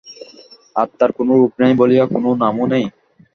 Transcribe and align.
আত্মার 0.75 1.09
কোন 1.17 1.27
রূপ 1.33 1.53
নাই 1.61 1.73
বলিয়া 1.79 2.05
কোন 2.13 2.23
নামও 2.41 2.65
নাই। 2.71 2.83